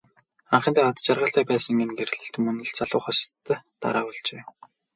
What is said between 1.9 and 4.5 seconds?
гэрлэлт мөн л залуу хосод дараа болжээ.